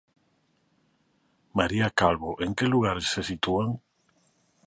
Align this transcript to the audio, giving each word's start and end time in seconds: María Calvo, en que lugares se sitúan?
María 1.59 1.87
Calvo, 1.99 2.31
en 2.45 2.51
que 2.57 2.65
lugares 2.73 3.07
se 3.13 3.21
sitúan? 3.29 3.69